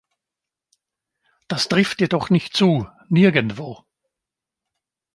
Das 1.47 1.69
trifft 1.69 2.01
jedoch 2.01 2.31
nicht 2.31 2.57
zu, 2.57 2.87
nirgendwo. 3.09 3.85